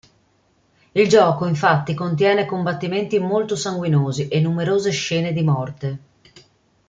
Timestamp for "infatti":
1.45-1.93